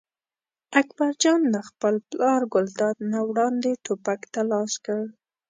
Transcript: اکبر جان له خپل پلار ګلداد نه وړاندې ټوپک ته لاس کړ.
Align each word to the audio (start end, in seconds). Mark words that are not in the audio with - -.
اکبر 0.81 1.11
جان 1.23 1.41
له 1.53 1.59
خپل 1.69 1.95
پلار 2.09 2.41
ګلداد 2.53 2.97
نه 3.11 3.19
وړاندې 3.29 3.71
ټوپک 3.83 4.21
ته 4.33 4.41
لاس 4.51 4.73
کړ. 4.85 5.01